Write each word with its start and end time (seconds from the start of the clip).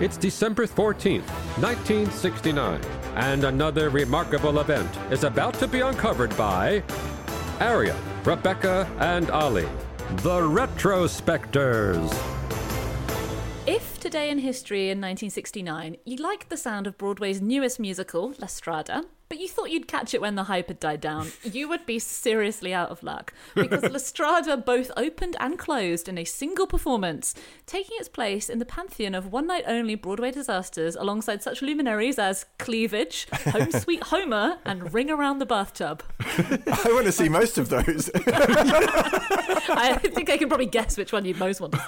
It's 0.00 0.16
December 0.16 0.66
14th, 0.66 1.22
1969, 1.62 2.80
and 3.14 3.44
another 3.44 3.90
remarkable 3.90 4.58
event 4.58 4.90
is 5.12 5.22
about 5.22 5.54
to 5.60 5.68
be 5.68 5.82
uncovered 5.82 6.36
by 6.36 6.82
Arion, 7.60 7.96
Rebecca, 8.24 8.90
and 8.98 9.30
Olly, 9.30 9.68
the 10.16 10.40
Retrospectors. 10.40 12.12
If 13.68 14.00
today 14.00 14.30
in 14.30 14.38
history 14.38 14.90
in 14.90 14.98
1969 14.98 15.98
you 16.04 16.16
liked 16.16 16.50
the 16.50 16.56
sound 16.56 16.88
of 16.88 16.98
Broadway's 16.98 17.40
newest 17.40 17.78
musical, 17.78 18.34
La 18.40 18.48
Strada, 18.48 19.04
but 19.34 19.40
you 19.40 19.48
thought 19.48 19.72
you'd 19.72 19.88
catch 19.88 20.14
it 20.14 20.20
when 20.20 20.36
the 20.36 20.44
hype 20.44 20.68
had 20.68 20.78
died 20.78 21.00
down, 21.00 21.32
you 21.42 21.68
would 21.68 21.84
be 21.86 21.98
seriously 21.98 22.72
out 22.72 22.90
of 22.90 23.02
luck. 23.02 23.34
Because 23.64 23.82
La 23.82 23.98
Strada 23.98 24.56
both 24.56 24.92
opened 24.96 25.36
and 25.40 25.58
closed 25.58 26.08
in 26.08 26.18
a 26.18 26.24
single 26.24 26.66
performance, 26.66 27.34
taking 27.66 27.96
its 27.98 28.08
place 28.08 28.48
in 28.48 28.58
the 28.58 28.64
pantheon 28.64 29.14
of 29.14 29.32
one 29.32 29.46
night 29.46 29.64
only 29.66 29.94
Broadway 29.94 30.30
disasters 30.30 30.94
alongside 30.94 31.42
such 31.42 31.62
luminaries 31.62 32.18
as 32.18 32.44
Cleavage, 32.58 33.26
Home 33.30 33.70
Sweet 33.80 34.04
Homer, 34.04 34.58
and 34.64 34.92
Ring 34.92 35.10
Around 35.10 35.38
the 35.38 35.46
Bathtub. 35.46 36.02
I 36.20 36.90
want 36.92 37.06
to 37.06 37.12
see 37.12 37.28
most 37.28 37.58
of 37.58 37.70
those. 37.70 38.10
I 38.14 39.98
think 40.14 40.30
I 40.30 40.36
can 40.36 40.48
probably 40.48 40.66
guess 40.66 40.96
which 40.96 41.12
one 41.12 41.24
you'd 41.24 41.38
most 41.38 41.60
want 41.60 41.72
to 41.72 41.80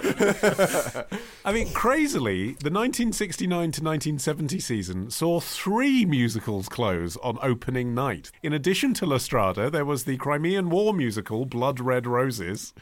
see. 1.10 1.18
I 1.44 1.52
mean, 1.52 1.72
crazily, 1.72 2.52
the 2.54 2.70
1969 2.70 3.48
to 3.48 3.82
1970 3.82 4.58
season 4.60 5.10
saw 5.10 5.40
three 5.40 6.04
musicals 6.04 6.68
close 6.68 7.16
on 7.18 7.35
opening 7.42 7.94
night. 7.94 8.30
In 8.42 8.52
addition 8.52 8.94
to 8.94 9.06
La 9.06 9.18
Strada, 9.18 9.70
there 9.70 9.84
was 9.84 10.04
the 10.04 10.16
Crimean 10.16 10.70
War 10.70 10.92
musical 10.92 11.44
Blood 11.44 11.80
Red 11.80 12.06
Roses, 12.06 12.72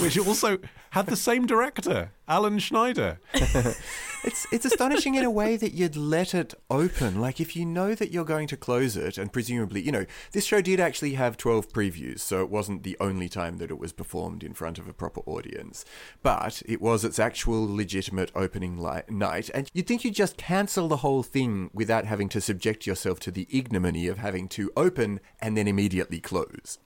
which 0.00 0.18
also 0.18 0.58
had 0.90 1.06
the 1.06 1.16
same 1.16 1.46
director, 1.46 2.12
Alan 2.30 2.60
Schneider. 2.60 3.18
It's 4.22 4.46
it's 4.52 4.66
astonishing 4.66 5.14
in 5.14 5.24
a 5.24 5.30
way 5.30 5.56
that 5.56 5.72
you'd 5.72 5.96
let 5.96 6.34
it 6.34 6.52
open. 6.68 7.22
Like 7.22 7.40
if 7.40 7.56
you 7.56 7.64
know 7.64 7.94
that 7.94 8.10
you're 8.10 8.22
going 8.22 8.48
to 8.48 8.56
close 8.56 8.94
it, 8.94 9.16
and 9.16 9.32
presumably, 9.32 9.80
you 9.80 9.90
know, 9.90 10.04
this 10.32 10.44
show 10.44 10.60
did 10.60 10.78
actually 10.78 11.14
have 11.14 11.38
twelve 11.38 11.70
previews, 11.70 12.20
so 12.20 12.42
it 12.42 12.50
wasn't 12.50 12.82
the 12.82 12.98
only 13.00 13.30
time 13.30 13.56
that 13.56 13.70
it 13.70 13.78
was 13.78 13.94
performed 13.94 14.44
in 14.44 14.52
front 14.52 14.78
of 14.78 14.86
a 14.86 14.92
proper 14.92 15.22
audience. 15.24 15.86
But 16.22 16.62
it 16.66 16.82
was 16.82 17.02
its 17.02 17.18
actual 17.18 17.74
legitimate 17.74 18.30
opening 18.34 18.76
li- 18.76 19.00
night, 19.08 19.48
and 19.54 19.70
you'd 19.72 19.86
think 19.86 20.04
you'd 20.04 20.14
just 20.14 20.36
cancel 20.36 20.86
the 20.86 20.98
whole 20.98 21.22
thing 21.22 21.70
without 21.72 22.04
having 22.04 22.28
to 22.28 22.42
subject 22.42 22.86
yourself 22.86 23.20
to 23.20 23.30
the 23.30 23.48
ignominy 23.50 24.06
of 24.06 24.18
having 24.18 24.48
to 24.48 24.70
open 24.76 25.20
and 25.40 25.56
then 25.56 25.66
immediately 25.66 26.20
close. 26.20 26.76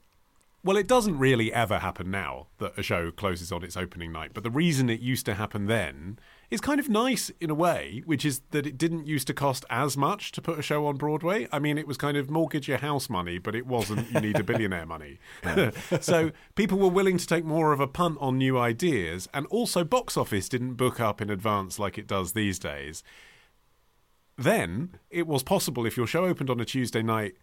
Well, 0.65 0.77
it 0.77 0.87
doesn't 0.87 1.19
really 1.19 1.53
ever 1.53 1.77
happen 1.77 2.09
now 2.09 2.47
that 2.57 2.73
a 2.75 2.81
show 2.81 3.11
closes 3.11 3.51
on 3.51 3.63
its 3.63 3.77
opening 3.77 4.11
night, 4.11 4.31
but 4.33 4.41
the 4.43 4.49
reason 4.49 4.89
it 4.89 4.99
used 4.99 5.23
to 5.27 5.35
happen 5.35 5.67
then 5.67 6.17
is 6.49 6.59
kind 6.59 6.79
of 6.79 6.89
nice 6.89 7.29
in 7.39 7.51
a 7.51 7.53
way, 7.53 8.01
which 8.07 8.25
is 8.25 8.41
that 8.49 8.65
it 8.65 8.75
didn't 8.75 9.05
used 9.05 9.27
to 9.27 9.33
cost 9.35 9.63
as 9.69 9.95
much 9.95 10.31
to 10.31 10.41
put 10.41 10.57
a 10.57 10.63
show 10.63 10.87
on 10.87 10.97
Broadway. 10.97 11.47
I 11.51 11.59
mean, 11.59 11.77
it 11.77 11.85
was 11.85 11.97
kind 11.97 12.17
of 12.17 12.31
mortgage 12.31 12.67
your 12.67 12.79
house 12.79 13.11
money, 13.11 13.37
but 13.37 13.53
it 13.53 13.67
wasn't 13.67 14.11
you 14.11 14.19
need 14.19 14.39
a 14.39 14.43
billionaire 14.43 14.87
money. 14.87 15.19
so 16.01 16.31
people 16.55 16.79
were 16.79 16.89
willing 16.89 17.19
to 17.19 17.27
take 17.27 17.45
more 17.45 17.71
of 17.71 17.79
a 17.79 17.85
punt 17.85 18.17
on 18.19 18.39
new 18.39 18.57
ideas, 18.57 19.29
and 19.35 19.45
also 19.51 19.83
box 19.83 20.17
office 20.17 20.49
didn't 20.49 20.77
book 20.77 20.99
up 20.99 21.21
in 21.21 21.29
advance 21.29 21.77
like 21.77 21.99
it 21.99 22.07
does 22.07 22.31
these 22.31 22.57
days. 22.57 23.03
Then 24.35 24.97
it 25.11 25.27
was 25.27 25.43
possible 25.43 25.85
if 25.85 25.95
your 25.95 26.07
show 26.07 26.25
opened 26.25 26.49
on 26.49 26.59
a 26.59 26.65
Tuesday 26.65 27.03
night, 27.03 27.35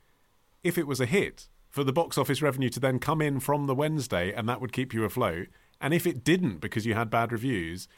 if 0.64 0.76
it 0.76 0.88
was 0.88 1.00
a 1.00 1.06
hit, 1.06 1.46
for 1.72 1.82
the 1.82 1.92
box 1.92 2.18
office 2.18 2.42
revenue 2.42 2.68
to 2.68 2.78
then 2.78 2.98
come 2.98 3.22
in 3.22 3.40
from 3.40 3.66
the 3.66 3.74
Wednesday 3.74 4.32
and 4.32 4.48
that 4.48 4.60
would 4.60 4.72
keep 4.72 4.92
you 4.92 5.04
afloat. 5.04 5.48
And 5.80 5.92
if 5.92 6.06
it 6.06 6.22
didn't 6.22 6.60
because 6.60 6.86
you 6.86 6.94
had 6.94 7.10
bad 7.10 7.32
reviews, 7.32 7.88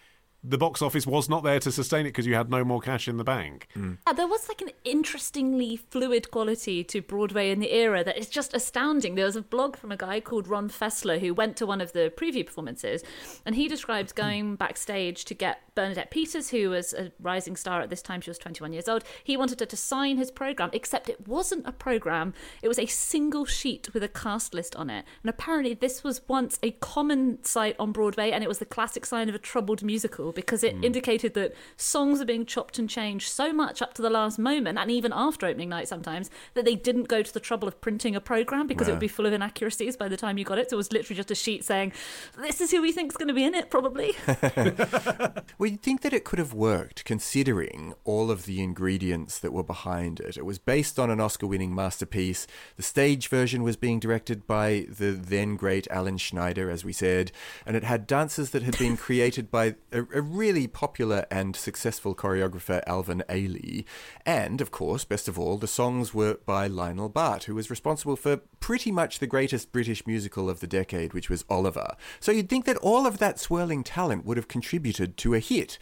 the 0.46 0.58
box 0.58 0.82
office 0.82 1.06
was 1.06 1.28
not 1.28 1.42
there 1.42 1.58
to 1.58 1.72
sustain 1.72 2.00
it 2.00 2.10
because 2.10 2.26
you 2.26 2.34
had 2.34 2.50
no 2.50 2.64
more 2.64 2.80
cash 2.80 3.08
in 3.08 3.16
the 3.16 3.24
bank. 3.24 3.66
Uh, 4.06 4.12
there 4.12 4.28
was 4.28 4.46
like 4.46 4.60
an 4.60 4.70
interestingly 4.84 5.76
fluid 5.76 6.30
quality 6.30 6.84
to 6.84 7.00
Broadway 7.00 7.50
in 7.50 7.60
the 7.60 7.72
era 7.72 8.04
that 8.04 8.18
is 8.18 8.28
just 8.28 8.52
astounding. 8.54 9.14
There 9.14 9.24
was 9.24 9.36
a 9.36 9.42
blog 9.42 9.76
from 9.76 9.90
a 9.90 9.96
guy 9.96 10.20
called 10.20 10.46
Ron 10.46 10.68
Fessler 10.68 11.18
who 11.18 11.32
went 11.32 11.56
to 11.56 11.66
one 11.66 11.80
of 11.80 11.92
the 11.92 12.12
preview 12.14 12.44
performances, 12.44 13.02
and 13.46 13.54
he 13.54 13.68
describes 13.68 14.12
going 14.12 14.56
backstage 14.56 15.24
to 15.24 15.34
get 15.34 15.62
Bernadette 15.74 16.10
Peters, 16.10 16.50
who 16.50 16.70
was 16.70 16.92
a 16.92 17.10
rising 17.20 17.56
star 17.56 17.80
at 17.80 17.90
this 17.90 18.02
time. 18.02 18.20
She 18.20 18.30
was 18.30 18.38
21 18.38 18.72
years 18.72 18.88
old. 18.88 19.02
He 19.22 19.36
wanted 19.36 19.60
her 19.60 19.66
to 19.66 19.76
sign 19.76 20.18
his 20.18 20.30
program, 20.30 20.70
except 20.72 21.08
it 21.08 21.26
wasn't 21.26 21.66
a 21.66 21.72
program. 21.72 22.34
It 22.62 22.68
was 22.68 22.78
a 22.78 22.86
single 22.86 23.46
sheet 23.46 23.92
with 23.94 24.02
a 24.02 24.08
cast 24.08 24.52
list 24.52 24.76
on 24.76 24.90
it. 24.90 25.04
And 25.22 25.30
apparently, 25.30 25.72
this 25.72 26.04
was 26.04 26.20
once 26.28 26.58
a 26.62 26.72
common 26.72 27.42
sight 27.44 27.76
on 27.78 27.92
Broadway, 27.92 28.30
and 28.30 28.44
it 28.44 28.48
was 28.48 28.58
the 28.58 28.66
classic 28.66 29.06
sign 29.06 29.28
of 29.28 29.34
a 29.34 29.38
troubled 29.38 29.82
musical 29.82 30.33
because 30.34 30.64
it 30.64 30.76
mm. 30.76 30.84
indicated 30.84 31.34
that 31.34 31.54
songs 31.76 32.20
are 32.20 32.24
being 32.24 32.46
chopped 32.46 32.78
and 32.78 32.88
changed 32.88 33.28
so 33.28 33.52
much 33.52 33.82
up 33.82 33.94
to 33.94 34.02
the 34.02 34.10
last 34.10 34.38
moment, 34.38 34.78
and 34.78 34.90
even 34.90 35.12
after 35.14 35.46
opening 35.46 35.68
night 35.68 35.88
sometimes, 35.88 36.30
that 36.54 36.64
they 36.64 36.74
didn't 36.74 37.08
go 37.08 37.22
to 37.22 37.32
the 37.32 37.40
trouble 37.40 37.68
of 37.68 37.80
printing 37.80 38.16
a 38.16 38.20
program 38.20 38.66
because 38.66 38.88
it 38.88 38.92
would 38.92 39.00
be 39.00 39.08
full 39.08 39.26
of 39.26 39.32
inaccuracies 39.32 39.96
by 39.96 40.08
the 40.08 40.16
time 40.16 40.38
you 40.38 40.44
got 40.44 40.58
it. 40.58 40.70
So 40.70 40.76
it 40.76 40.78
was 40.78 40.92
literally 40.92 41.16
just 41.16 41.30
a 41.30 41.34
sheet 41.34 41.64
saying, 41.64 41.92
"This 42.38 42.60
is 42.60 42.70
who 42.70 42.82
we 42.82 42.92
think's 42.92 43.16
going 43.16 43.28
to 43.28 43.34
be 43.34 43.44
in 43.44 43.54
it, 43.54 43.70
probably." 43.70 44.14
Well, 45.58 45.70
you'd 45.70 45.82
think 45.82 46.02
that 46.02 46.12
it 46.12 46.24
could 46.24 46.38
have 46.38 46.52
worked 46.52 47.04
considering 47.04 47.94
all 48.04 48.30
of 48.30 48.44
the 48.44 48.60
ingredients 48.62 49.38
that 49.38 49.52
were 49.52 49.62
behind 49.62 50.20
it. 50.20 50.36
It 50.36 50.44
was 50.44 50.58
based 50.58 50.98
on 50.98 51.10
an 51.10 51.20
Oscar 51.20 51.46
winning 51.46 51.74
masterpiece. 51.74 52.46
The 52.76 52.82
stage 52.82 53.28
version 53.28 53.62
was 53.62 53.76
being 53.76 54.00
directed 54.00 54.46
by 54.46 54.86
the 54.88 55.12
then 55.12 55.56
great 55.56 55.86
Alan 55.90 56.18
Schneider, 56.18 56.70
as 56.70 56.84
we 56.84 56.92
said, 56.92 57.30
and 57.64 57.76
it 57.76 57.84
had 57.84 58.06
dances 58.06 58.50
that 58.50 58.62
had 58.62 58.76
been 58.78 58.96
created 59.04 59.50
by 59.50 59.76
a, 59.92 60.00
a 60.14 60.22
really 60.32 60.66
popular 60.66 61.26
and 61.30 61.54
successful 61.54 62.14
choreographer, 62.14 62.82
Alvin 62.86 63.22
Ailey. 63.28 63.84
And, 64.24 64.60
of 64.60 64.70
course, 64.70 65.04
best 65.04 65.28
of 65.28 65.38
all, 65.38 65.58
the 65.58 65.66
songs 65.66 66.14
were 66.14 66.38
by 66.46 66.66
Lionel 66.66 67.08
Bart, 67.08 67.44
who 67.44 67.54
was 67.54 67.70
responsible 67.70 68.16
for 68.16 68.38
pretty 68.60 68.90
much 68.90 69.18
the 69.18 69.26
greatest 69.26 69.72
British 69.72 70.06
musical 70.06 70.48
of 70.48 70.60
the 70.60 70.66
decade, 70.66 71.12
which 71.12 71.28
was 71.28 71.44
Oliver. 71.48 71.96
So 72.20 72.32
you'd 72.32 72.48
think 72.48 72.64
that 72.64 72.76
all 72.78 73.06
of 73.06 73.18
that 73.18 73.38
swirling 73.38 73.84
talent 73.84 74.24
would 74.24 74.36
have 74.36 74.48
contributed 74.48 75.16
to 75.18 75.34
a 75.34 75.38
hit. 75.38 75.78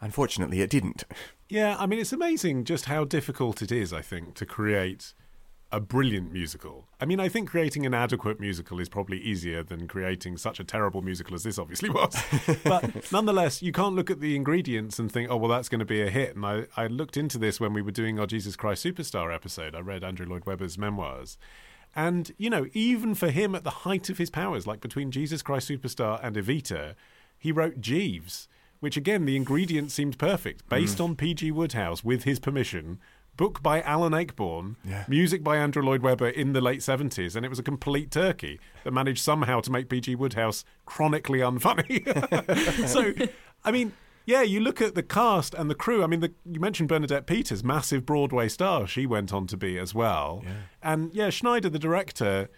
Unfortunately, 0.00 0.60
it 0.60 0.70
didn't. 0.70 1.04
Yeah, 1.48 1.76
I 1.78 1.86
mean, 1.86 1.98
it's 1.98 2.12
amazing 2.12 2.64
just 2.64 2.86
how 2.86 3.04
difficult 3.04 3.62
it 3.62 3.70
is, 3.70 3.92
I 3.92 4.02
think, 4.02 4.34
to 4.34 4.46
create 4.46 5.12
a 5.74 5.80
brilliant 5.80 6.32
musical. 6.32 6.86
I 7.00 7.04
mean, 7.04 7.18
I 7.18 7.28
think 7.28 7.50
creating 7.50 7.84
an 7.84 7.94
adequate 7.94 8.38
musical 8.38 8.78
is 8.78 8.88
probably 8.88 9.18
easier 9.18 9.64
than 9.64 9.88
creating 9.88 10.36
such 10.36 10.60
a 10.60 10.64
terrible 10.64 11.02
musical 11.02 11.34
as 11.34 11.42
this 11.42 11.58
obviously 11.58 11.90
was. 11.90 12.16
but 12.62 13.10
nonetheless, 13.10 13.60
you 13.60 13.72
can't 13.72 13.96
look 13.96 14.08
at 14.08 14.20
the 14.20 14.36
ingredients 14.36 15.00
and 15.00 15.10
think, 15.10 15.28
oh, 15.30 15.36
well, 15.36 15.50
that's 15.50 15.68
going 15.68 15.80
to 15.80 15.84
be 15.84 16.00
a 16.00 16.10
hit. 16.10 16.36
And 16.36 16.46
I, 16.46 16.66
I 16.76 16.86
looked 16.86 17.16
into 17.16 17.38
this 17.38 17.58
when 17.58 17.72
we 17.72 17.82
were 17.82 17.90
doing 17.90 18.20
our 18.20 18.26
Jesus 18.26 18.54
Christ 18.54 18.84
Superstar 18.84 19.34
episode. 19.34 19.74
I 19.74 19.80
read 19.80 20.04
Andrew 20.04 20.26
Lloyd 20.26 20.46
Webber's 20.46 20.78
memoirs. 20.78 21.36
And, 21.96 22.32
you 22.38 22.50
know, 22.50 22.66
even 22.72 23.16
for 23.16 23.30
him 23.30 23.56
at 23.56 23.64
the 23.64 23.70
height 23.70 24.08
of 24.10 24.18
his 24.18 24.30
powers, 24.30 24.68
like 24.68 24.80
between 24.80 25.10
Jesus 25.10 25.42
Christ 25.42 25.68
Superstar 25.68 26.20
and 26.22 26.36
Evita, 26.36 26.94
he 27.36 27.50
wrote 27.50 27.80
Jeeves, 27.80 28.46
which 28.78 28.96
again, 28.96 29.24
the 29.24 29.36
ingredients 29.36 29.94
seemed 29.94 30.18
perfect, 30.18 30.68
based 30.68 30.98
mm. 30.98 31.04
on 31.04 31.16
P.G. 31.16 31.50
Wodehouse 31.50 32.04
with 32.04 32.22
his 32.22 32.38
permission, 32.38 33.00
book 33.36 33.62
by 33.62 33.80
Alan 33.82 34.12
Ayckbourn, 34.12 34.76
Yeah. 34.84 35.04
music 35.08 35.42
by 35.42 35.56
Andrew 35.56 35.82
Lloyd 35.82 36.02
Webber 36.02 36.28
in 36.28 36.52
the 36.52 36.60
late 36.60 36.80
70s, 36.80 37.34
and 37.36 37.44
it 37.44 37.48
was 37.48 37.58
a 37.58 37.62
complete 37.62 38.10
turkey 38.10 38.60
that 38.84 38.92
managed 38.92 39.22
somehow 39.22 39.60
to 39.60 39.70
make 39.72 39.88
P.G. 39.88 40.14
Wodehouse 40.16 40.64
chronically 40.86 41.40
unfunny. 41.40 42.04
so, 42.88 43.12
I 43.64 43.70
mean, 43.70 43.92
yeah, 44.26 44.42
you 44.42 44.60
look 44.60 44.80
at 44.80 44.94
the 44.94 45.02
cast 45.02 45.52
and 45.54 45.68
the 45.68 45.74
crew. 45.74 46.02
I 46.02 46.06
mean, 46.06 46.20
the, 46.20 46.32
you 46.50 46.60
mentioned 46.60 46.88
Bernadette 46.88 47.26
Peters, 47.26 47.62
massive 47.64 48.06
Broadway 48.06 48.48
star. 48.48 48.86
She 48.86 49.04
went 49.06 49.32
on 49.32 49.46
to 49.48 49.56
be 49.56 49.78
as 49.78 49.94
well. 49.94 50.42
And 50.82 51.12
yeah, 51.14 51.30
Schneider, 51.30 51.68
the 51.68 51.78
director, 51.78 52.48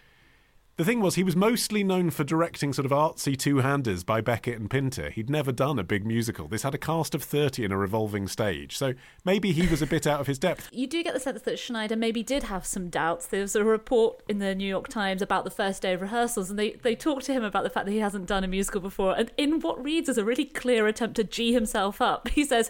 The 0.77 0.85
thing 0.85 1.01
was, 1.01 1.15
he 1.15 1.23
was 1.23 1.35
mostly 1.35 1.83
known 1.83 2.11
for 2.11 2.23
directing 2.23 2.71
sort 2.71 2.85
of 2.85 2.91
artsy 2.91 3.35
two 3.35 3.57
handers 3.57 4.03
by 4.03 4.21
Beckett 4.21 4.59
and 4.59 4.69
Pinter. 4.69 5.09
He'd 5.09 5.27
never 5.27 5.51
done 5.51 5.79
a 5.79 5.83
big 5.83 6.05
musical. 6.05 6.47
This 6.47 6.61
had 6.61 6.75
a 6.75 6.77
cast 6.77 7.15
of 7.15 7.23
30 7.23 7.65
in 7.65 7.71
a 7.71 7.77
revolving 7.77 8.27
stage. 8.27 8.77
So 8.77 8.93
maybe 9.25 9.53
he 9.53 9.65
was 9.65 9.81
a 9.81 9.87
bit 9.87 10.05
out 10.05 10.21
of 10.21 10.27
his 10.27 10.37
depth. 10.37 10.69
You 10.71 10.85
do 10.85 11.01
get 11.03 11.15
the 11.15 11.19
sense 11.19 11.41
that 11.41 11.57
Schneider 11.57 11.95
maybe 11.95 12.21
did 12.21 12.43
have 12.43 12.63
some 12.63 12.89
doubts. 12.89 13.25
There 13.25 13.41
was 13.41 13.55
a 13.55 13.63
report 13.63 14.21
in 14.29 14.37
the 14.37 14.53
New 14.53 14.67
York 14.67 14.87
Times 14.87 15.23
about 15.23 15.45
the 15.45 15.49
first 15.49 15.81
day 15.81 15.93
of 15.93 16.01
rehearsals, 16.01 16.51
and 16.51 16.59
they, 16.59 16.73
they 16.73 16.95
talked 16.95 17.25
to 17.25 17.33
him 17.33 17.43
about 17.43 17.63
the 17.63 17.71
fact 17.71 17.87
that 17.87 17.91
he 17.91 17.97
hasn't 17.97 18.27
done 18.27 18.43
a 18.43 18.47
musical 18.47 18.79
before. 18.79 19.17
And 19.17 19.31
in 19.35 19.61
what 19.61 19.83
reads 19.83 20.09
as 20.09 20.19
a 20.19 20.23
really 20.23 20.45
clear 20.45 20.85
attempt 20.85 21.15
to 21.15 21.23
G 21.23 21.53
himself 21.53 22.03
up, 22.03 22.27
he 22.35 22.45
says, 22.45 22.69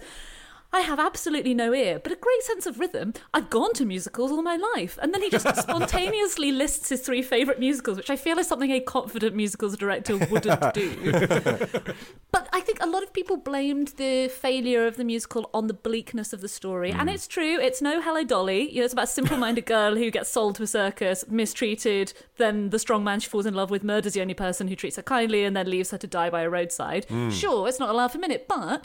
I 0.73 0.81
have 0.81 0.99
absolutely 0.99 1.53
no 1.53 1.73
ear, 1.73 1.99
but 1.99 2.11
a 2.11 2.15
great 2.15 2.43
sense 2.43 2.65
of 2.65 2.79
rhythm. 2.79 3.13
I've 3.33 3.49
gone 3.49 3.73
to 3.73 3.85
musicals 3.85 4.31
all 4.31 4.41
my 4.41 4.57
life. 4.75 4.99
And 5.01 5.13
then 5.13 5.21
he 5.21 5.29
just 5.29 5.47
spontaneously 5.61 6.51
lists 6.51 6.89
his 6.89 7.01
three 7.01 7.21
favourite 7.21 7.59
musicals, 7.59 7.97
which 7.97 8.09
I 8.09 8.17
feel 8.17 8.37
is 8.37 8.47
something 8.47 8.71
a 8.71 8.81
confident 8.81 9.35
musicals 9.35 9.77
director 9.77 10.17
wouldn't 10.17 10.73
do. 10.73 11.11
but 12.31 12.49
I 12.51 12.59
think 12.59 12.81
a 12.81 12.85
lot 12.85 13.01
of 13.01 13.13
people 13.13 13.37
blamed 13.37 13.89
the 13.97 14.27
failure 14.27 14.85
of 14.87 14.97
the 14.97 15.05
musical 15.05 15.49
on 15.53 15.67
the 15.67 15.73
bleakness 15.73 16.33
of 16.33 16.41
the 16.41 16.49
story. 16.49 16.91
And 16.91 17.09
mm. 17.09 17.13
it's 17.13 17.27
true, 17.27 17.59
it's 17.59 17.81
no 17.81 18.01
Hello 18.01 18.25
Dolly. 18.25 18.69
You 18.69 18.79
know, 18.79 18.85
it's 18.85 18.93
about 18.93 19.05
a 19.05 19.07
simple 19.07 19.37
minded 19.37 19.65
girl 19.65 19.95
who 19.95 20.11
gets 20.11 20.29
sold 20.29 20.55
to 20.55 20.63
a 20.63 20.67
circus, 20.67 21.23
mistreated, 21.29 22.13
then 22.35 22.71
the 22.71 22.79
strong 22.79 23.05
man 23.05 23.21
she 23.21 23.29
falls 23.29 23.45
in 23.45 23.53
love 23.53 23.71
with 23.71 23.83
murders 23.83 24.13
the 24.13 24.21
only 24.21 24.33
person 24.33 24.67
who 24.67 24.75
treats 24.75 24.97
her 24.97 25.01
kindly 25.01 25.45
and 25.45 25.55
then 25.55 25.69
leaves 25.69 25.91
her 25.91 25.97
to 25.97 26.07
die 26.07 26.29
by 26.29 26.41
a 26.41 26.49
roadside. 26.49 27.07
Mm. 27.07 27.31
Sure, 27.31 27.69
it's 27.69 27.79
not 27.79 27.89
a 27.89 27.93
laugh 27.93 28.15
a 28.15 28.17
minute, 28.17 28.47
but 28.49 28.83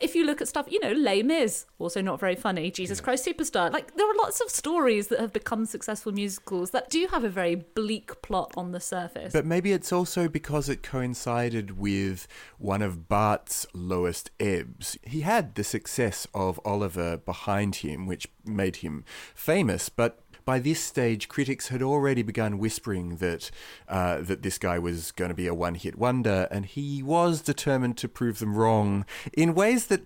if 0.00 0.14
you 0.14 0.26
look 0.26 0.40
at 0.40 0.48
stuff, 0.48 0.66
you 0.68 0.80
know, 0.80 0.92
Les 0.92 1.22
Mis, 1.22 1.66
also 1.78 2.00
not 2.00 2.18
very 2.18 2.34
funny, 2.34 2.70
Jesus 2.70 3.00
Christ 3.00 3.24
Superstar, 3.26 3.72
like 3.72 3.96
there 3.96 4.10
are 4.10 4.16
lots 4.16 4.40
of 4.40 4.50
stories 4.50 5.08
that 5.08 5.20
have 5.20 5.32
become 5.32 5.66
successful 5.66 6.12
musicals 6.12 6.72
that 6.72 6.90
do 6.90 7.06
have 7.10 7.22
a 7.22 7.28
very 7.28 7.54
bleak 7.54 8.20
plot 8.22 8.52
on 8.56 8.72
the 8.72 8.80
surface. 8.80 9.32
But 9.32 9.46
maybe 9.46 9.72
it's 9.72 9.92
also 9.92 10.28
because 10.28 10.68
it 10.68 10.82
coincided 10.82 11.78
with 11.78 12.26
one 12.58 12.82
of 12.82 13.08
Bart's 13.08 13.66
lowest 13.72 14.30
ebbs. 14.40 14.98
He 15.02 15.20
had 15.20 15.54
the 15.54 15.64
success 15.64 16.26
of 16.34 16.60
Oliver 16.64 17.16
behind 17.16 17.76
him, 17.76 18.06
which 18.06 18.28
made 18.44 18.76
him 18.76 19.04
famous, 19.34 19.88
but 19.88 20.23
by 20.44 20.58
this 20.58 20.80
stage, 20.80 21.28
critics 21.28 21.68
had 21.68 21.82
already 21.82 22.22
begun 22.22 22.58
whispering 22.58 23.16
that 23.16 23.50
uh, 23.88 24.18
that 24.20 24.42
this 24.42 24.58
guy 24.58 24.78
was 24.78 25.12
going 25.12 25.30
to 25.30 25.34
be 25.34 25.46
a 25.46 25.54
one-hit 25.54 25.98
wonder, 25.98 26.48
and 26.50 26.66
he 26.66 27.02
was 27.02 27.40
determined 27.40 27.96
to 27.98 28.08
prove 28.08 28.38
them 28.38 28.54
wrong 28.54 29.04
in 29.32 29.54
ways 29.54 29.86
that, 29.86 30.02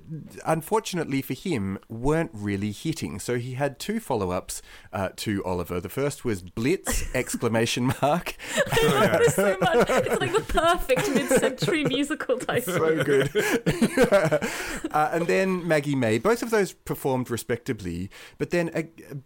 unfortunately 0.46 1.23
for 1.23 1.35
him, 1.35 1.79
weren't 1.88 2.31
really 2.32 2.73
hitting. 2.73 3.19
So 3.19 3.38
he 3.38 3.55
had 3.55 3.79
two 3.79 4.00
follow-ups 4.00 4.62
uh, 4.93 5.11
to 5.17 5.44
Oliver. 5.44 5.81
The 5.81 5.88
first 5.88 6.25
was 6.25 6.43
Blitz! 6.43 7.05
exclamation 7.14 7.93
mark. 8.00 8.34
I 8.73 8.87
love 8.87 9.19
this 9.19 9.34
so 9.34 9.56
much. 9.61 9.88
It's 9.91 10.20
like 10.20 10.32
the 10.32 10.41
perfect 10.41 11.11
mid-century 11.11 11.84
musical 11.84 12.38
title. 12.38 12.75
so 12.75 13.05
good. 13.05 13.31
uh, 14.93 15.11
and 15.12 15.26
then 15.26 15.67
Maggie 15.67 15.94
May. 15.94 16.19
Both 16.19 16.43
of 16.43 16.50
those 16.50 16.73
performed 16.73 17.31
respectably, 17.31 18.11
but 18.38 18.50
then, 18.50 18.70
uh, 18.75 18.82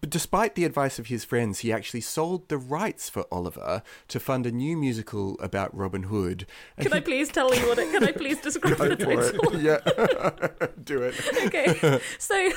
despite 0.09 0.55
the 0.55 0.65
advice 0.65 0.99
of 0.99 1.02
his 1.07 1.25
friends, 1.25 1.61
he 1.61 1.73
actually 1.73 2.01
sold 2.01 2.49
the 2.49 2.59
rights 2.59 3.09
for 3.09 3.25
Oliver 3.33 3.83
to 4.09 4.21
fund 4.21 4.47
a 4.47 4.53
new 4.53 4.77
musical 4.77 5.39
about 5.41 5.77
Robin 5.77 6.05
Hood. 6.05 6.47
And 6.77 6.87
Can 6.87 6.93
I 6.97 7.01
please 7.01 7.29
tell 7.29 7.55
you 7.55 7.67
what 7.69 7.79
it? 7.79 7.91
Can 7.93 8.05
I 8.05 8.13
please 8.13 8.41
describe 8.43 8.77
Go 8.79 8.89
the 8.95 9.05
for 9.05 9.13
it. 9.21 9.33
title? 9.33 9.61
Yeah, 9.61 10.67
do 10.85 11.03
it. 11.03 11.15
okay. 11.47 12.01
So, 12.19 12.51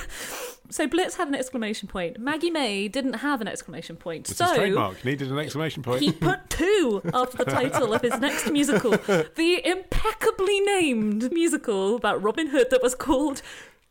so 0.70 0.88
Blitz 0.88 1.16
had 1.16 1.28
an 1.28 1.36
exclamation 1.36 1.88
point. 1.88 2.20
Maggie 2.20 2.50
May 2.52 2.88
didn't 2.88 3.14
have 3.16 3.42
an 3.42 3.48
exclamation 3.48 3.96
point. 3.96 4.30
It's 4.30 4.38
so 4.38 4.46
his 4.46 4.54
trademark. 4.58 5.04
Needed 5.06 5.32
an 5.32 5.38
exclamation 5.40 5.84
point. 5.84 6.02
he 6.02 6.12
put 6.12 6.50
two 6.50 7.02
after 7.14 7.38
the 7.38 7.46
title 7.46 7.94
of 7.94 8.02
his 8.02 8.18
next 8.20 8.50
musical, 8.52 8.92
the 8.92 9.62
impeccably 9.66 10.60
named 10.62 11.32
musical 11.32 11.96
about 11.96 12.22
Robin 12.24 12.48
Hood 12.48 12.68
that 12.72 12.82
was 12.82 12.96
called 12.96 13.42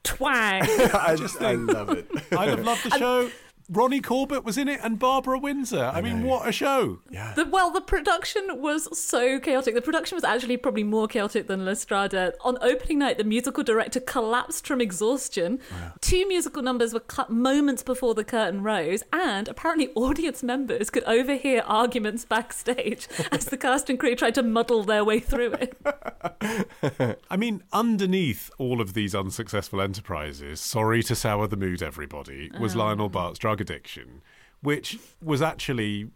Twang. 0.02 0.62
I, 0.62 1.14
just, 1.18 1.40
I 1.40 1.52
love 1.52 1.90
it. 1.90 2.08
I'd 2.36 2.48
have 2.48 2.64
loved 2.64 2.84
the 2.84 2.98
show. 2.98 3.30
Ronnie 3.70 4.00
Corbett 4.00 4.44
was 4.44 4.58
in 4.58 4.69
it 4.69 4.81
and 4.82 4.99
Barbara 4.99 5.38
Windsor. 5.38 5.90
I, 5.94 6.02
mean, 6.02 6.22
what 6.25 6.46
a 6.46 6.52
show. 6.52 6.99
The, 7.34 7.46
well, 7.46 7.70
the 7.70 7.81
production 7.81 8.61
was 8.61 8.99
so 8.99 9.40
chaotic. 9.40 9.75
The 9.75 9.81
production 9.82 10.16
was 10.16 10.25
actually 10.25 10.58
probably 10.58 10.84
more 10.84 11.08
chaotic 11.08 11.46
than 11.46 11.64
La 11.64 11.72
Strada. 11.75 12.34
On 12.43 12.58
opening 12.61 12.99
night, 12.99 13.16
the 13.16 13.25
musical 13.25 13.64
director 13.64 14.00
collapsed 14.00 14.66
from 14.66 14.81
exhaustion. 14.81 15.61
Two 16.00 16.28
musical 16.28 16.62
numbers 16.62 16.93
were 16.93 17.00
cut 17.00 17.31
moments 17.31 17.82
before 17.82 18.14
the 18.14 18.25
curtain 18.25 18.62
rose, 18.62 19.02
and 19.12 19.49
apparently, 19.49 19.90
audience 19.94 20.43
members 20.43 20.90
could 20.90 21.05
overhear 21.05 21.62
arguments 21.67 22.25
backstage 22.25 23.08
as 23.32 23.46
the 23.46 23.56
cast 23.56 23.88
and 23.88 23.99
crew 23.99 24.14
tried 24.14 24.34
to 24.34 24.43
muddle 24.43 24.84
their 24.84 25.05
way 25.05 25.20
through 25.20 25.55
it. 25.55 27.19
I 27.31 27.37
mean, 27.37 27.62
underneath 27.72 28.50
all 28.58 28.81
of 28.81 28.93
these 28.93 29.14
unsuccessful 29.14 29.81
enterprises, 29.81 30.60
sorry 30.60 31.02
to 31.05 31.14
sour 31.14 31.46
the 31.46 31.56
mood, 31.56 31.82
everybody, 31.82 32.50
was 32.60 32.76
oh. 32.76 32.81
Lionel 32.81 33.08
Bart's 33.08 33.38
drug 33.38 33.53
addiction, 33.60 34.22
which 34.62 34.98
was 35.22 35.42
actually 35.42 36.08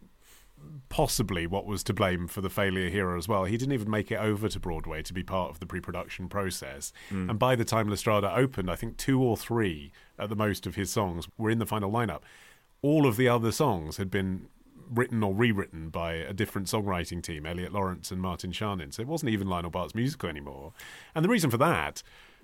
possibly 0.88 1.46
what 1.46 1.66
was 1.66 1.82
to 1.84 1.92
blame 1.92 2.26
for 2.26 2.40
the 2.40 2.50
failure 2.50 2.88
here 2.88 3.14
as 3.16 3.28
well. 3.28 3.44
He 3.44 3.56
didn't 3.56 3.74
even 3.74 3.90
make 3.90 4.10
it 4.10 4.16
over 4.16 4.48
to 4.48 4.58
Broadway 4.58 5.02
to 5.02 5.12
be 5.12 5.22
part 5.22 5.50
of 5.50 5.60
the 5.60 5.66
pre 5.66 5.80
production 5.80 6.28
process. 6.28 6.92
Hmm. 7.08 7.30
And 7.30 7.38
by 7.38 7.56
the 7.56 7.64
time 7.64 7.88
La 7.88 7.96
Strada 7.96 8.34
opened, 8.34 8.70
I 8.70 8.76
think 8.76 8.96
two 8.96 9.22
or 9.22 9.36
three 9.36 9.92
at 10.18 10.28
the 10.28 10.36
most 10.36 10.66
of 10.66 10.74
his 10.74 10.90
songs 10.90 11.28
were 11.36 11.50
in 11.50 11.58
the 11.58 11.66
final 11.66 11.90
lineup. 11.90 12.22
All 12.82 13.06
of 13.06 13.16
the 13.16 13.28
other 13.28 13.52
songs 13.52 13.96
had 13.96 14.10
been 14.10 14.48
written 14.90 15.22
or 15.22 15.34
rewritten 15.34 15.90
by 15.90 16.14
a 16.14 16.32
different 16.32 16.66
songwriting 16.68 17.22
team, 17.22 17.44
Elliot 17.44 17.72
Lawrence 17.72 18.10
and 18.10 18.20
Martin 18.20 18.52
Charnin. 18.52 18.92
So 18.92 19.02
it 19.02 19.08
wasn't 19.08 19.30
even 19.30 19.48
Lionel 19.48 19.70
Bart's 19.70 19.94
musical 19.94 20.28
anymore. 20.28 20.72
And 21.14 21.24
the 21.24 21.28
reason 21.28 21.50
for 21.50 21.58
that 21.58 22.02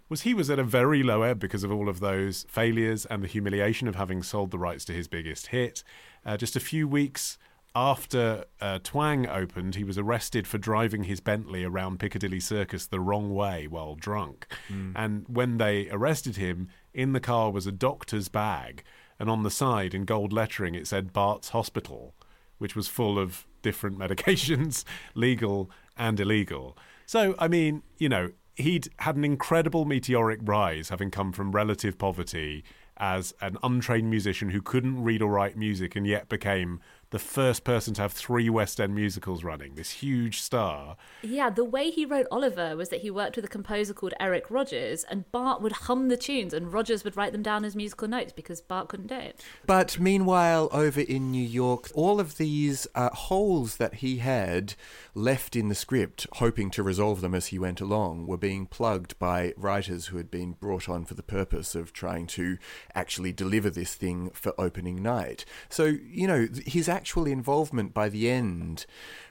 was 0.08 0.22
he 0.22 0.34
was 0.34 0.50
at 0.50 0.58
a 0.58 0.64
very 0.64 1.02
low 1.02 1.22
ebb 1.22 1.38
because 1.38 1.64
of 1.64 1.72
all 1.72 1.88
of 1.88 2.00
those 2.00 2.44
failures 2.48 3.06
and 3.06 3.22
the 3.22 3.28
humiliation 3.28 3.88
of 3.88 3.94
having 3.94 4.22
sold 4.22 4.50
the 4.50 4.58
rights 4.58 4.84
to 4.84 4.92
his 4.92 5.08
biggest 5.08 5.48
hit. 5.48 5.82
Uh, 6.24 6.36
just 6.36 6.56
a 6.56 6.60
few 6.60 6.86
weeks 6.86 7.38
after 7.76 8.44
uh, 8.60 8.78
Twang 8.84 9.26
opened, 9.28 9.74
he 9.74 9.82
was 9.82 9.98
arrested 9.98 10.46
for 10.46 10.58
driving 10.58 11.04
his 11.04 11.20
Bentley 11.20 11.64
around 11.64 11.98
Piccadilly 11.98 12.38
Circus 12.38 12.86
the 12.86 13.00
wrong 13.00 13.34
way 13.34 13.66
while 13.66 13.96
drunk. 13.96 14.46
And 14.94 15.24
when 15.28 15.58
they 15.58 15.88
arrested 15.90 16.36
him, 16.36 16.68
in 16.92 17.12
the 17.12 17.20
car 17.20 17.50
was 17.50 17.66
a 17.66 17.72
doctor's 17.72 18.28
bag, 18.28 18.84
and 19.18 19.28
on 19.28 19.42
the 19.42 19.50
side, 19.50 19.92
in 19.92 20.04
gold 20.04 20.32
lettering, 20.32 20.76
it 20.76 20.86
said 20.86 21.12
Bart's 21.12 21.48
Hospital, 21.48 22.14
which 22.58 22.76
was 22.76 22.86
full 22.86 23.18
of 23.18 23.44
different 23.62 23.98
medications, 24.04 24.84
legal 25.14 25.68
and 25.96 26.20
illegal. 26.20 26.78
So, 27.06 27.34
I 27.40 27.48
mean, 27.48 27.82
you 27.98 28.08
know, 28.08 28.30
he'd 28.56 28.88
had 28.98 29.16
an 29.16 29.24
incredible 29.24 29.84
meteoric 29.84 30.40
rise, 30.42 30.88
having 30.88 31.10
come 31.10 31.32
from 31.32 31.52
relative 31.52 31.98
poverty 31.98 32.64
as 32.96 33.34
an 33.40 33.56
untrained 33.62 34.08
musician 34.08 34.50
who 34.50 34.62
couldn't 34.62 35.02
read 35.02 35.20
or 35.20 35.32
write 35.32 35.56
music 35.56 35.96
and 35.96 36.06
yet 36.06 36.28
became 36.28 36.80
the 37.14 37.18
first 37.20 37.62
person 37.62 37.94
to 37.94 38.02
have 38.02 38.12
three 38.12 38.50
West 38.50 38.80
End 38.80 38.92
musicals 38.92 39.44
running, 39.44 39.76
this 39.76 39.90
huge 39.90 40.40
star. 40.40 40.96
Yeah, 41.22 41.48
the 41.48 41.64
way 41.64 41.88
he 41.88 42.04
wrote 42.04 42.26
Oliver 42.28 42.76
was 42.76 42.88
that 42.88 43.02
he 43.02 43.10
worked 43.10 43.36
with 43.36 43.44
a 43.44 43.48
composer 43.48 43.94
called 43.94 44.14
Eric 44.18 44.50
Rogers, 44.50 45.04
and 45.04 45.30
Bart 45.30 45.62
would 45.62 45.70
hum 45.70 46.08
the 46.08 46.16
tunes, 46.16 46.52
and 46.52 46.72
Rogers 46.72 47.04
would 47.04 47.16
write 47.16 47.30
them 47.30 47.44
down 47.44 47.64
as 47.64 47.76
musical 47.76 48.08
notes 48.08 48.32
because 48.32 48.60
Bart 48.60 48.88
couldn't 48.88 49.06
do 49.06 49.14
it. 49.14 49.40
But 49.64 50.00
meanwhile, 50.00 50.68
over 50.72 51.02
in 51.02 51.30
New 51.30 51.46
York, 51.46 51.88
all 51.94 52.18
of 52.18 52.36
these 52.36 52.88
uh, 52.96 53.10
holes 53.10 53.76
that 53.76 53.94
he 53.94 54.16
had 54.16 54.74
left 55.14 55.54
in 55.54 55.68
the 55.68 55.76
script, 55.76 56.26
hoping 56.32 56.68
to 56.72 56.82
resolve 56.82 57.20
them 57.20 57.32
as 57.32 57.46
he 57.46 57.60
went 57.60 57.80
along, 57.80 58.26
were 58.26 58.36
being 58.36 58.66
plugged 58.66 59.16
by 59.20 59.54
writers 59.56 60.06
who 60.06 60.16
had 60.16 60.32
been 60.32 60.54
brought 60.54 60.88
on 60.88 61.04
for 61.04 61.14
the 61.14 61.22
purpose 61.22 61.76
of 61.76 61.92
trying 61.92 62.26
to 62.26 62.58
actually 62.92 63.30
deliver 63.30 63.70
this 63.70 63.94
thing 63.94 64.30
for 64.30 64.52
opening 64.58 65.00
night. 65.00 65.44
So, 65.68 65.84
you 65.84 66.26
know, 66.26 66.48
th- 66.48 66.66
his 66.66 66.88
actual 67.04 67.26
involvement 67.26 67.92
by 67.92 68.08
the 68.08 68.30
end 68.30 68.86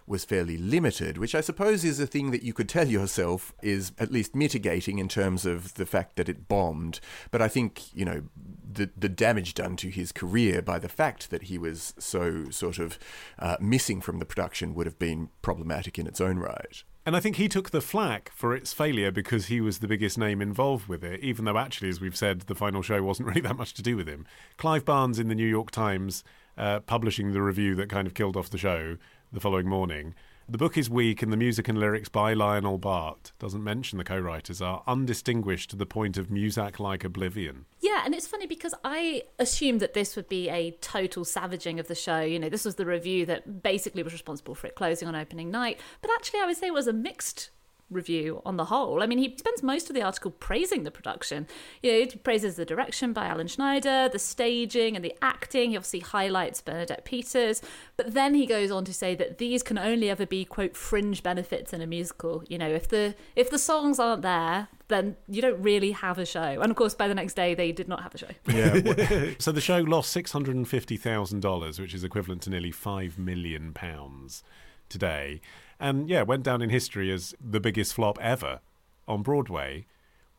was 0.05 0.23
fairly 0.23 0.57
limited, 0.57 1.17
which 1.17 1.33
I 1.33 1.41
suppose 1.41 1.83
is 1.83 1.99
a 1.99 2.05
thing 2.05 2.29
that 2.29 2.43
you 2.43 2.53
could 2.53 2.69
tell 2.69 2.87
yourself 2.87 3.51
is 3.63 3.93
at 3.97 4.11
least 4.11 4.35
mitigating 4.35 4.99
in 4.99 5.07
terms 5.07 5.43
of 5.43 5.73
the 5.73 5.87
fact 5.87 6.17
that 6.17 6.29
it 6.29 6.47
bombed. 6.47 6.99
But 7.31 7.41
I 7.41 7.47
think, 7.47 7.91
you 7.95 8.05
know, 8.05 8.25
the, 8.71 8.91
the 8.95 9.09
damage 9.09 9.55
done 9.55 9.75
to 9.77 9.89
his 9.89 10.11
career 10.11 10.61
by 10.61 10.77
the 10.77 10.87
fact 10.87 11.31
that 11.31 11.43
he 11.43 11.57
was 11.57 11.95
so 11.97 12.51
sort 12.51 12.77
of 12.77 12.99
uh, 13.39 13.57
missing 13.59 14.01
from 14.01 14.19
the 14.19 14.25
production 14.25 14.75
would 14.75 14.85
have 14.85 14.99
been 14.99 15.29
problematic 15.41 15.97
in 15.97 16.05
its 16.05 16.21
own 16.21 16.37
right. 16.37 16.83
And 17.07 17.15
I 17.15 17.19
think 17.19 17.37
he 17.37 17.49
took 17.49 17.71
the 17.71 17.81
flack 17.81 18.31
for 18.35 18.55
its 18.55 18.71
failure 18.71 19.11
because 19.11 19.47
he 19.47 19.59
was 19.61 19.79
the 19.79 19.87
biggest 19.87 20.15
name 20.15 20.43
involved 20.43 20.87
with 20.87 21.03
it, 21.03 21.21
even 21.21 21.45
though 21.45 21.57
actually, 21.57 21.89
as 21.89 21.99
we've 21.99 22.15
said, 22.15 22.41
the 22.41 22.55
final 22.55 22.83
show 22.83 23.01
wasn't 23.01 23.27
really 23.29 23.41
that 23.41 23.57
much 23.57 23.73
to 23.73 23.81
do 23.81 23.97
with 23.97 24.07
him. 24.07 24.27
Clive 24.57 24.85
Barnes 24.85 25.17
in 25.17 25.27
the 25.27 25.35
New 25.35 25.47
York 25.47 25.71
Times, 25.71 26.23
uh, 26.57 26.79
publishing 26.81 27.33
the 27.33 27.41
review 27.41 27.75
that 27.75 27.89
kind 27.89 28.07
of 28.07 28.13
killed 28.13 28.37
off 28.37 28.49
the 28.49 28.57
show 28.57 28.97
the 29.31 29.39
following 29.39 29.67
morning. 29.67 30.13
The 30.47 30.57
book 30.57 30.77
is 30.77 30.89
weak, 30.89 31.21
and 31.21 31.31
the 31.31 31.37
music 31.37 31.69
and 31.69 31.77
lyrics 31.77 32.09
by 32.09 32.33
Lionel 32.33 32.77
Bart 32.77 33.31
doesn't 33.39 33.63
mention 33.63 33.97
the 33.97 34.03
co 34.03 34.19
writers 34.19 34.61
are 34.61 34.83
undistinguished 34.85 35.69
to 35.69 35.77
the 35.77 35.85
point 35.85 36.17
of 36.17 36.27
Muzak 36.27 36.79
like 36.79 37.05
oblivion. 37.05 37.65
Yeah, 37.79 37.93
Yeah, 37.93 38.07
and 38.07 38.15
it's 38.15 38.27
funny 38.27 38.47
because 38.47 38.73
I 38.83 39.23
assumed 39.39 39.79
that 39.79 39.93
this 39.93 40.15
would 40.15 40.27
be 40.27 40.49
a 40.49 40.71
total 40.81 41.23
savaging 41.23 41.79
of 41.79 41.87
the 41.87 41.95
show. 41.95 42.19
You 42.19 42.39
know, 42.39 42.49
this 42.49 42.65
was 42.65 42.75
the 42.75 42.85
review 42.85 43.25
that 43.27 43.63
basically 43.63 44.03
was 44.03 44.11
responsible 44.11 44.55
for 44.55 44.67
it 44.67 44.75
closing 44.75 45.07
on 45.07 45.15
opening 45.15 45.51
night. 45.51 45.79
But 46.01 46.11
actually, 46.15 46.41
I 46.41 46.45
would 46.45 46.57
say 46.57 46.67
it 46.67 46.73
was 46.73 46.87
a 46.87 46.93
mixed 46.93 47.51
review 47.93 48.41
on 48.45 48.57
the 48.57 48.65
whole. 48.65 49.01
I 49.01 49.05
mean, 49.05 49.17
he 49.17 49.35
spends 49.37 49.63
most 49.63 49.89
of 49.89 49.95
the 49.95 50.01
article 50.01 50.31
praising 50.31 50.83
the 50.83 50.91
production. 50.91 51.47
You 51.81 51.91
know, 51.91 51.99
he 51.99 52.05
praises 52.17 52.55
the 52.55 52.65
direction 52.65 53.13
by 53.13 53.25
Alan 53.25 53.47
Schneider, 53.47 54.09
the 54.11 54.19
staging 54.19 54.95
and 54.95 55.03
the 55.03 55.15
acting. 55.21 55.71
He 55.71 55.77
obviously 55.77 55.99
highlights 55.99 56.61
Bernadette 56.61 57.05
Peters, 57.05 57.61
but 57.97 58.13
then 58.13 58.33
he 58.33 58.45
goes 58.45 58.71
on 58.71 58.85
to 58.85 58.93
say 58.93 59.15
that 59.15 59.37
these 59.37 59.63
can 59.63 59.77
only 59.77 60.09
ever 60.09 60.25
be 60.25 60.45
quote 60.45 60.75
fringe 60.75 61.23
benefits 61.23 61.73
in 61.73 61.81
a 61.81 61.87
musical. 61.87 62.43
You 62.47 62.57
know, 62.57 62.69
if 62.69 62.87
the 62.89 63.15
if 63.35 63.49
the 63.49 63.59
songs 63.59 63.99
aren't 63.99 64.21
there, 64.21 64.67
then 64.87 65.15
you 65.27 65.41
don't 65.41 65.61
really 65.61 65.91
have 65.91 66.17
a 66.17 66.25
show. 66.25 66.41
And 66.41 66.69
of 66.69 66.75
course, 66.75 66.93
by 66.93 67.07
the 67.07 67.15
next 67.15 67.35
day, 67.35 67.53
they 67.53 67.71
did 67.71 67.87
not 67.87 68.03
have 68.03 68.15
a 68.15 68.17
show. 68.17 68.27
Yeah. 68.47 69.31
so 69.39 69.51
the 69.51 69.61
show 69.61 69.79
lost 69.79 70.11
six 70.11 70.31
hundred 70.31 70.55
and 70.55 70.67
fifty 70.67 70.97
thousand 70.97 71.41
dollars, 71.41 71.79
which 71.79 71.93
is 71.93 72.03
equivalent 72.03 72.41
to 72.43 72.49
nearly 72.49 72.71
five 72.71 73.17
million 73.17 73.73
pounds 73.73 74.43
today. 74.93 75.41
And 75.79 76.07
yeah, 76.09 76.21
went 76.21 76.43
down 76.43 76.61
in 76.61 76.69
history 76.69 77.11
as 77.11 77.35
the 77.41 77.59
biggest 77.59 77.93
flop 77.93 78.17
ever 78.21 78.61
on 79.07 79.23
Broadway, 79.23 79.85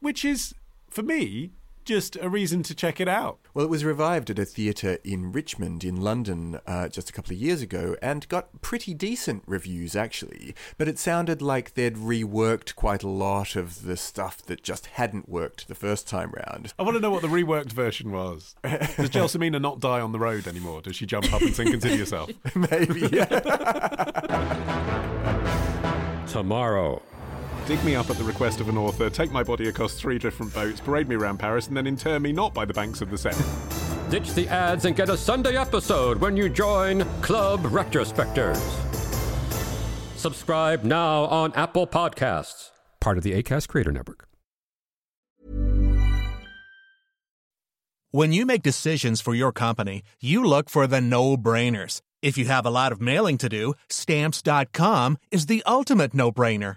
which 0.00 0.24
is, 0.24 0.54
for 0.88 1.02
me, 1.02 1.50
just 1.84 2.16
a 2.16 2.28
reason 2.28 2.62
to 2.64 2.74
check 2.74 3.00
it 3.00 3.08
out. 3.08 3.38
Well, 3.52 3.64
it 3.64 3.70
was 3.70 3.84
revived 3.84 4.30
at 4.30 4.38
a 4.38 4.44
theatre 4.44 4.98
in 5.04 5.32
Richmond, 5.32 5.84
in 5.84 6.00
London, 6.00 6.58
uh, 6.66 6.88
just 6.88 7.10
a 7.10 7.12
couple 7.12 7.32
of 7.32 7.38
years 7.38 7.62
ago, 7.62 7.96
and 8.02 8.28
got 8.28 8.62
pretty 8.62 8.94
decent 8.94 9.42
reviews, 9.46 9.94
actually. 9.94 10.54
But 10.78 10.88
it 10.88 10.98
sounded 10.98 11.42
like 11.42 11.74
they'd 11.74 11.96
reworked 11.96 12.74
quite 12.74 13.02
a 13.02 13.08
lot 13.08 13.56
of 13.56 13.82
the 13.82 13.96
stuff 13.96 14.42
that 14.46 14.62
just 14.62 14.86
hadn't 14.86 15.28
worked 15.28 15.68
the 15.68 15.74
first 15.74 16.08
time 16.08 16.32
round. 16.32 16.72
I 16.78 16.82
want 16.82 16.96
to 16.96 17.00
know 17.00 17.10
what 17.10 17.22
the 17.22 17.28
reworked 17.28 17.72
version 17.72 18.10
was. 18.10 18.54
Does 18.62 19.10
Gelsomina 19.10 19.60
not 19.60 19.80
die 19.80 20.00
on 20.00 20.12
the 20.12 20.18
road 20.18 20.46
anymore? 20.46 20.82
Does 20.82 20.96
she 20.96 21.06
jump 21.06 21.32
up 21.32 21.42
and 21.42 21.54
sing 21.54 21.70
Consider 21.70 21.96
Yourself? 21.96 22.30
Maybe, 22.54 23.08
yeah. 23.12 23.40
Tomorrow. 26.26 27.02
Dig 27.66 27.82
me 27.82 27.94
up 27.94 28.10
at 28.10 28.18
the 28.18 28.24
request 28.24 28.60
of 28.60 28.68
an 28.68 28.76
author, 28.76 29.08
take 29.08 29.32
my 29.32 29.42
body 29.42 29.68
across 29.68 29.94
three 29.94 30.18
different 30.18 30.52
boats, 30.52 30.80
parade 30.80 31.08
me 31.08 31.16
around 31.16 31.38
Paris, 31.38 31.68
and 31.68 31.76
then 31.76 31.86
inter 31.86 32.18
me 32.18 32.30
not 32.30 32.52
by 32.52 32.66
the 32.66 32.74
banks 32.74 33.00
of 33.00 33.10
the 33.10 33.16
Seine. 33.16 33.38
Ditch 34.10 34.34
the 34.34 34.46
ads 34.48 34.84
and 34.84 34.94
get 34.94 35.08
a 35.08 35.16
Sunday 35.16 35.56
episode 35.56 36.20
when 36.20 36.36
you 36.36 36.50
join 36.50 37.04
Club 37.22 37.62
Retrospectors. 37.62 38.60
Subscribe 40.16 40.84
now 40.84 41.24
on 41.24 41.52
Apple 41.54 41.86
Podcasts, 41.86 42.70
part 43.00 43.16
of 43.16 43.24
the 43.24 43.32
ACAST 43.32 43.68
Creator 43.68 43.92
Network. 43.92 44.28
When 48.10 48.32
you 48.32 48.46
make 48.46 48.62
decisions 48.62 49.20
for 49.20 49.34
your 49.34 49.52
company, 49.52 50.04
you 50.20 50.44
look 50.44 50.70
for 50.70 50.86
the 50.86 51.00
no 51.00 51.36
brainers. 51.36 52.00
If 52.22 52.38
you 52.38 52.44
have 52.44 52.64
a 52.64 52.70
lot 52.70 52.92
of 52.92 53.00
mailing 53.00 53.38
to 53.38 53.48
do, 53.48 53.74
stamps.com 53.88 55.18
is 55.32 55.46
the 55.46 55.62
ultimate 55.66 56.14
no 56.14 56.30
brainer. 56.30 56.76